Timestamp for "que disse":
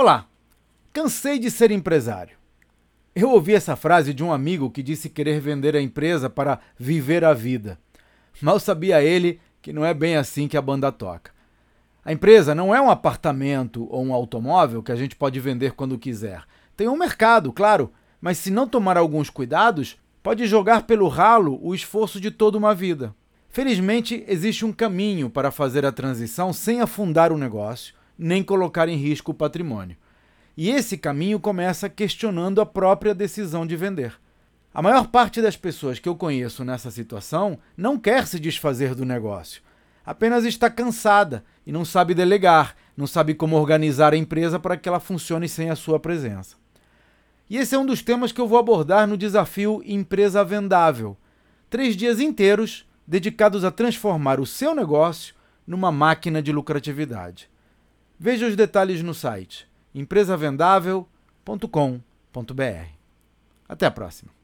4.70-5.10